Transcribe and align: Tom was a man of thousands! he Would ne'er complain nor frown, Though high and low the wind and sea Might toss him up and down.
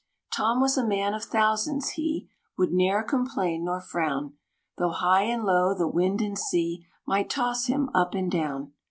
Tom 0.33 0.59
was 0.59 0.79
a 0.79 0.83
man 0.87 1.13
of 1.13 1.23
thousands! 1.25 1.89
he 1.89 2.27
Would 2.57 2.71
ne'er 2.73 3.03
complain 3.03 3.65
nor 3.65 3.79
frown, 3.79 4.33
Though 4.79 4.89
high 4.89 5.25
and 5.25 5.43
low 5.45 5.75
the 5.75 5.87
wind 5.87 6.23
and 6.23 6.39
sea 6.39 6.87
Might 7.05 7.29
toss 7.29 7.67
him 7.67 7.91
up 7.93 8.15
and 8.15 8.31
down. 8.31 8.73